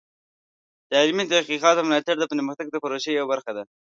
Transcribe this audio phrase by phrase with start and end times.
[0.89, 3.63] د علمي تحقیقاتو ملاتړ د پرمختګ د پروسې یوه برخه ده.